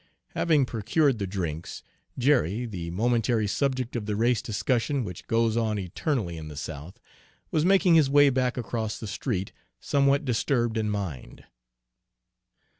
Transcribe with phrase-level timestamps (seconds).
[0.29, 1.83] Having procured the drinks,
[2.17, 6.99] Jerry, the momentary subject of the race discussion which goes on eternally in the South,
[7.51, 11.43] was making his way back across the street, somewhat disturbed in mind.